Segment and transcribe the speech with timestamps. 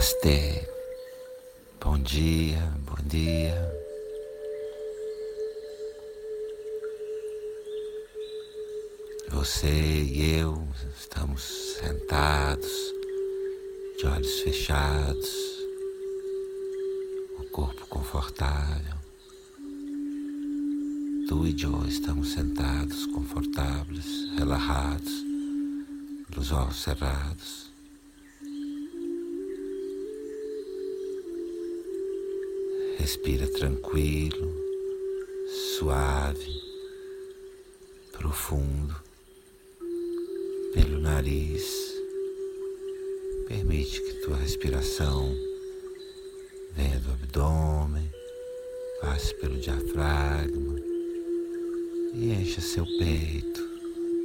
[0.00, 0.66] Namastê.
[1.78, 3.54] Bom dia, bom dia.
[9.28, 10.66] Você e eu
[10.98, 11.42] estamos
[11.78, 12.72] sentados,
[13.98, 15.28] de olhos fechados,
[17.38, 18.96] o corpo confortável.
[21.28, 25.12] Tu e eu estamos sentados, confortáveis, relaxados,
[26.34, 27.69] os olhos cerrados.
[33.00, 34.54] Respira tranquilo,
[35.78, 36.62] suave,
[38.12, 38.94] profundo,
[40.74, 41.94] pelo nariz.
[43.48, 45.34] Permite que tua respiração
[46.74, 48.12] venha do abdômen,
[49.00, 50.78] passe pelo diafragma
[52.12, 53.62] e encha seu peito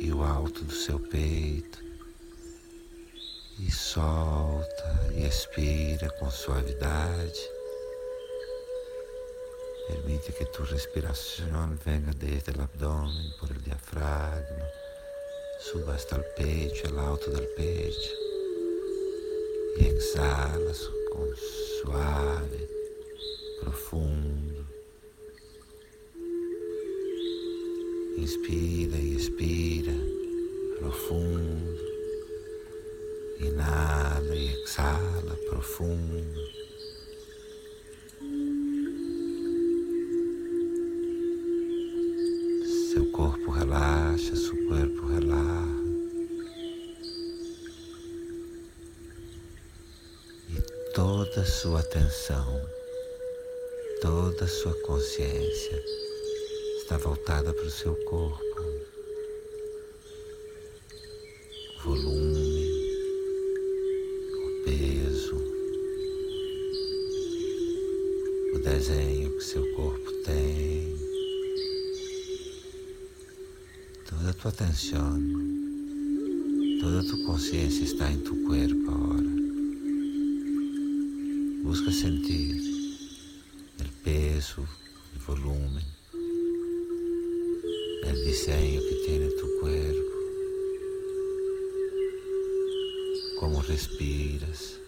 [0.01, 1.81] e o alto do seu peito.
[3.57, 7.55] E solta e expira com suavidade.
[9.87, 14.65] Permite que tu respiración venga desde el abdomen, por el diafragma,
[15.59, 18.11] suba hasta el pecho, el alto del pecho.
[19.77, 21.27] Y exhalas con
[21.81, 22.67] suave,
[23.61, 24.65] profundo.
[28.17, 29.93] Inspira e expira
[30.79, 31.81] profundo.
[33.39, 36.64] Inhala e exhala profundo.
[43.45, 45.85] Corpo relaxa, seu corpo relaxa.
[50.49, 52.61] E toda a sua atenção,
[54.01, 55.83] toda a sua consciência
[56.77, 58.43] está voltada para o seu corpo.
[61.83, 62.14] Volume,
[74.55, 75.19] Toda a tua atenção,
[76.79, 79.27] toda a tua consciência está em tu corpo agora.
[81.61, 82.61] Busca sentir
[83.81, 84.61] o peso,
[85.15, 85.81] o volume,
[88.03, 90.15] o desenho que em tu corpo.
[93.39, 94.79] Como respiras.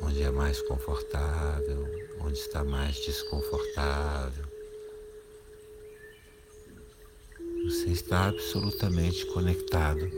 [0.00, 1.86] Onde é mais confortável,
[2.20, 4.57] onde está mais desconfortável.
[7.68, 10.10] Você está absolutamente conectado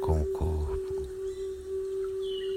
[0.00, 1.06] com o corpo.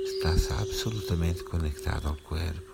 [0.06, 0.30] Está
[0.62, 2.72] absolutamente conectado ao corpo.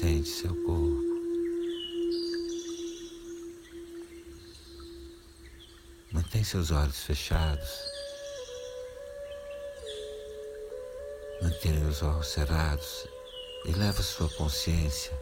[0.00, 1.04] Sente seu corpo.
[6.10, 7.68] Mantém seus olhos fechados.
[11.42, 13.15] Mantenha os olhos cerrados
[13.66, 15.12] e leva sua consciência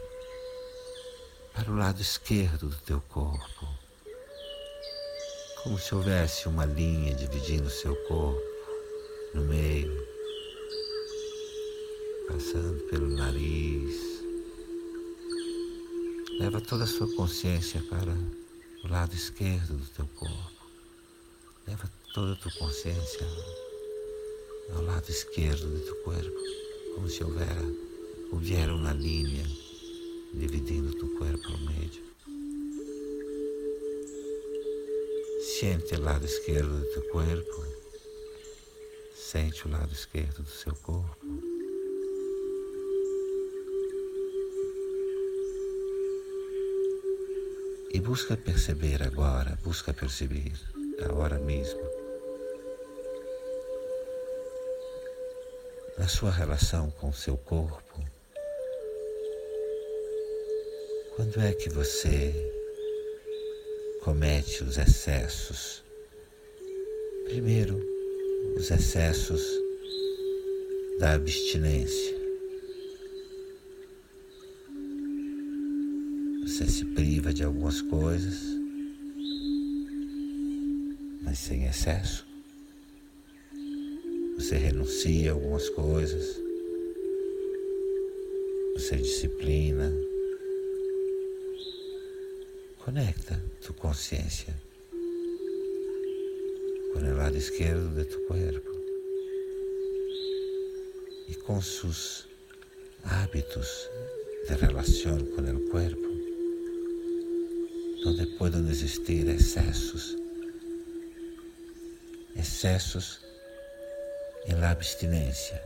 [1.51, 3.67] para o lado esquerdo do teu corpo,
[5.63, 8.39] como se houvesse uma linha dividindo seu corpo
[9.33, 10.07] no meio,
[12.27, 13.95] passando pelo nariz.
[16.39, 18.11] Leva toda a sua consciência para
[18.83, 20.65] o lado esquerdo do teu corpo.
[21.65, 23.25] Leva toda a tua consciência
[24.75, 26.39] ao lado esquerdo do teu corpo,
[26.93, 27.84] como se houvera,
[28.31, 29.43] uma linha
[30.33, 32.05] dividindo tu corpo ao meio.
[35.41, 37.65] Sente o lado esquerdo do teu corpo,
[39.13, 41.17] sente o lado esquerdo do seu corpo.
[47.91, 50.53] E busca perceber agora, busca perceber
[51.03, 51.81] agora mesmo,
[55.97, 58.14] na sua relação com o seu corpo,
[61.15, 62.33] quando é que você
[64.01, 65.81] comete os excessos?
[67.23, 67.81] Primeiro,
[68.57, 69.41] os excessos
[70.99, 72.17] da abstinência.
[76.43, 78.41] Você se priva de algumas coisas,
[81.21, 82.27] mas sem excesso.
[84.35, 86.41] Você renuncia a algumas coisas,
[88.75, 89.93] você disciplina.
[92.85, 94.53] Conecta tu consciência
[96.93, 98.71] com o lado esquerdo de tu corpo
[101.27, 102.27] e com sus
[103.03, 103.89] hábitos
[104.47, 106.07] de relação com o corpo.
[108.59, 110.15] não existir excessos.
[112.35, 113.19] Excessos
[114.53, 115.59] na abstinência,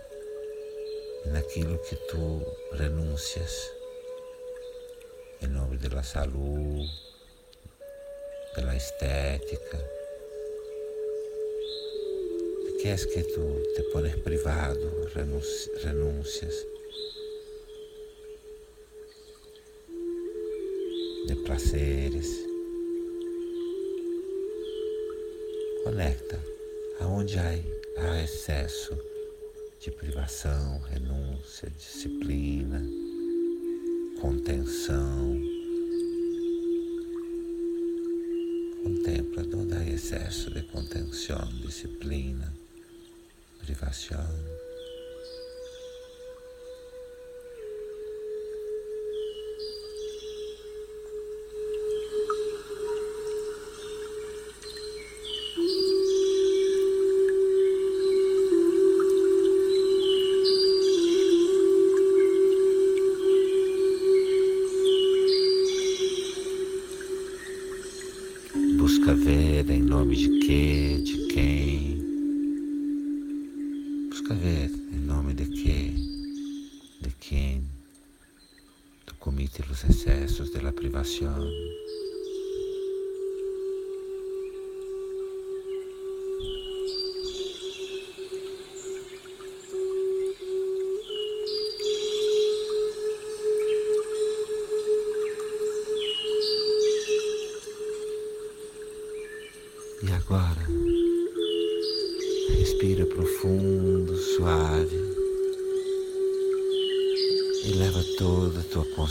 [1.26, 2.42] naquilo que tu
[2.78, 3.70] renuncias,
[5.42, 7.09] em nome da saúde,
[8.56, 9.78] da estética.
[12.82, 14.90] Queres que tu te pones privado,
[15.84, 16.66] renúncias
[21.28, 22.46] de prazeres.
[25.84, 26.40] Conecta
[27.02, 27.50] aonde há,
[27.98, 28.98] há excesso
[29.80, 32.82] de privação, renúncia, disciplina,
[34.22, 35.39] contenção.
[39.36, 42.54] Contempla onde há excesso de contenção, disciplina,
[43.60, 44.69] privação.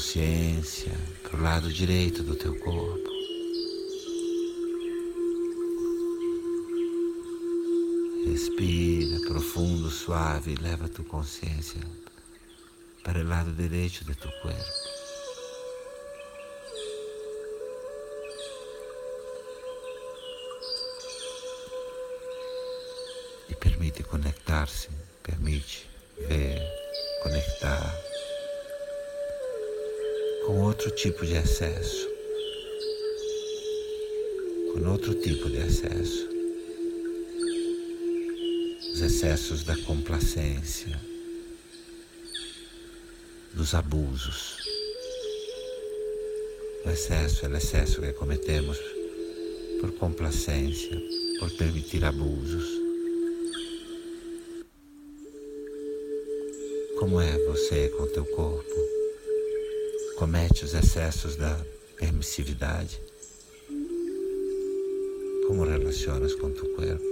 [0.08, 3.10] Consciência para o lado direito do teu corpo.
[8.24, 11.82] Respira profundo, suave e leva a tua consciência
[13.04, 14.88] para o lado direito do teu corpo.
[23.60, 24.88] permite conectar-se,
[25.22, 25.88] permite
[26.28, 26.62] ver,
[27.22, 28.07] conectar
[30.68, 32.06] outro tipo de acesso,
[34.70, 36.28] com outro tipo de acesso,
[38.92, 41.00] os excessos da complacência,
[43.54, 44.58] dos abusos.
[46.84, 48.78] O excesso é o excesso que cometemos
[49.80, 51.00] por complacência,
[51.40, 52.68] por permitir abusos.
[56.98, 58.97] Como é você com teu corpo?
[60.18, 61.56] Comete os excessos da
[61.96, 63.00] permissividade?
[65.46, 67.04] Como relacionas com teu corpo?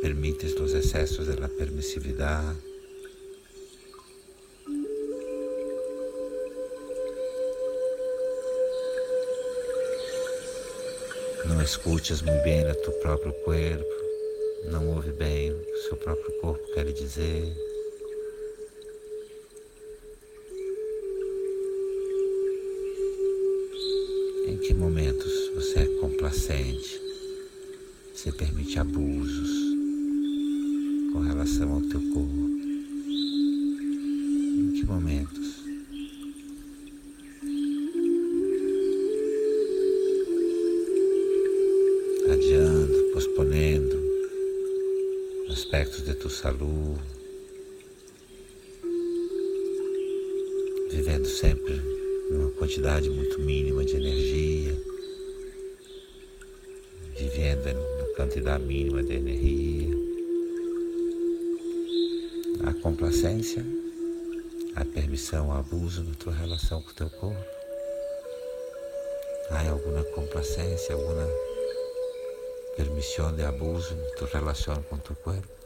[0.00, 2.58] Permites os excessos da permissividade?
[11.46, 13.84] Não escutes muito bem o teu próprio corpo,
[14.68, 17.71] não ouve bem o seu próprio corpo quer dizer.
[24.62, 27.00] Que momentos você é complacente?
[28.14, 29.50] Você permite abusos
[31.12, 32.50] com relação ao teu corpo?
[33.08, 35.64] Em que momentos?
[42.32, 44.00] Adiando, posponendo
[45.50, 47.02] aspectos de tua saúde,
[50.88, 52.01] vivendo sempre
[52.34, 54.76] uma quantidade muito mínima de energia,
[57.16, 59.96] vivendo na quantidade mínima de energia.
[62.64, 63.64] A complacência,
[64.74, 67.44] a permissão, abuso na tua relação com o teu corpo.
[69.50, 71.28] Há alguma complacência, alguma
[72.76, 75.61] permissão de abuso na tua relação com o teu corpo?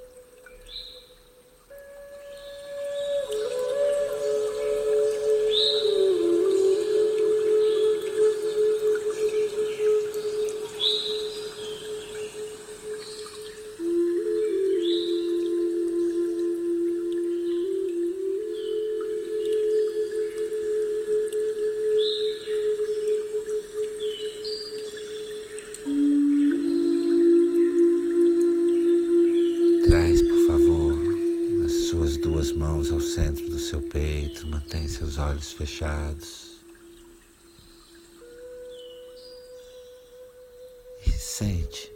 [41.38, 41.92] Sente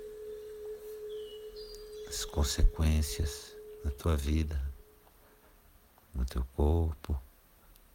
[2.06, 4.61] as consequências na tua vida,
[6.14, 7.18] no teu corpo,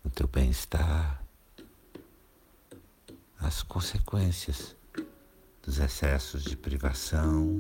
[0.04, 1.24] no teu bem-estar,
[3.40, 4.76] as consequências
[5.62, 7.60] dos excessos de privação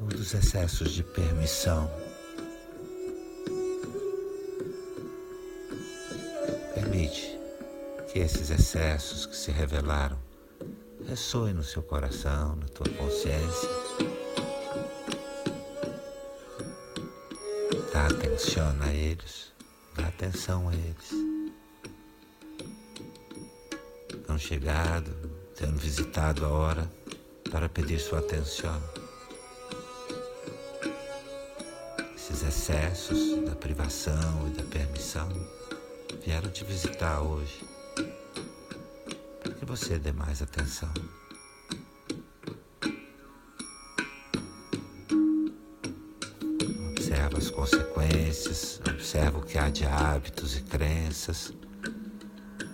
[0.00, 1.90] ou dos excessos de permissão.
[6.74, 7.36] Permite
[8.12, 10.23] que esses excessos que se revelaram
[11.08, 13.68] ressoem no seu coração, na tua consciência.
[17.92, 19.52] Dá atenção a eles,
[19.94, 21.10] dá atenção a eles.
[24.26, 25.10] Tão chegado,
[25.56, 26.90] tendo visitado a hora
[27.50, 28.82] para pedir sua atenção.
[32.16, 35.28] Esses excessos da privação e da permissão
[36.24, 37.73] vieram te visitar hoje
[39.64, 40.92] que você dê mais atenção.
[46.90, 51.52] Observa as consequências, observa o que há de hábitos e crenças,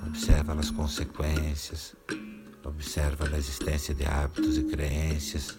[0.05, 1.95] observa as consequências,
[2.65, 5.57] observa a existência de hábitos e crenças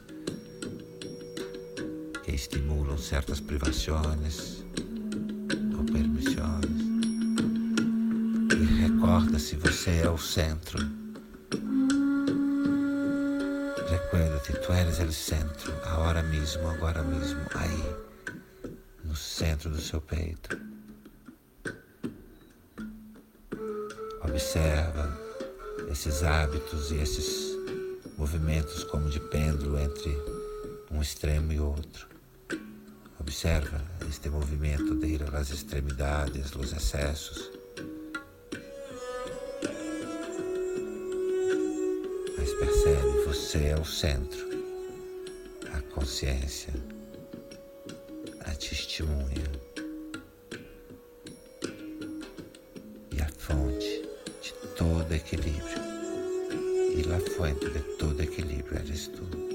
[2.24, 4.66] que estimulam certas privações
[5.78, 6.82] ou permissões.
[8.52, 11.01] E recorda se você é o centro
[14.12, 17.96] Recuerda-te, tu eres o centro, agora mesmo, agora mesmo, aí,
[19.06, 20.60] no centro do seu peito.
[24.22, 25.18] Observa
[25.90, 27.56] esses hábitos e esses
[28.18, 30.10] movimentos como de pêndulo entre
[30.92, 32.06] um extremo e outro.
[33.18, 37.61] Observa este movimento de ir às extremidades, os excessos.
[43.52, 44.48] Você é o centro,
[45.74, 46.74] a consciência,
[48.46, 49.52] a testemunha
[53.12, 54.08] e a fonte
[54.42, 55.82] de todo equilíbrio.
[56.96, 59.51] E a fonte de todo equilíbrio eres tu.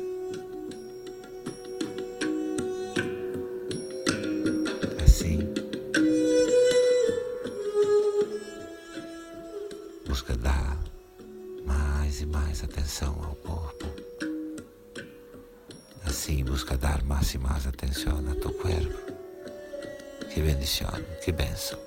[12.64, 13.86] Atenção ao corpo.
[16.04, 19.12] Assim busca dar mais e mais atenção a tu corpo.
[20.32, 20.90] Que bendição,
[21.24, 21.78] que benção.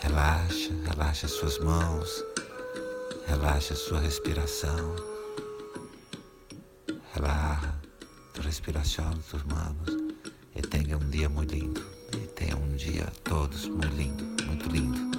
[0.00, 2.24] Relaxa, relaxa suas mãos,
[3.26, 4.96] relaxa sua respiração.
[7.14, 7.74] Relaxa
[8.38, 9.88] a respiração tuas mãos
[10.54, 11.84] e tenha um dia muito lindo.
[12.12, 15.13] E tenha um dia todos muito lindo, muito lindo.